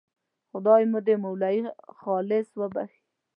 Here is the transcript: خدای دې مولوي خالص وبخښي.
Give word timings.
خدای 0.49 0.83
دې 1.05 1.15
مولوي 1.23 1.57
خالص 1.99 2.47
وبخښي. 2.59 3.01